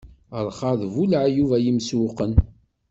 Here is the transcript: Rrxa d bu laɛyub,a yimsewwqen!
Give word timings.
Rrxa 0.45 0.71
d 0.79 0.81
bu 0.93 1.03
laɛyub,a 1.11 1.57
yimsewwqen! 1.63 2.31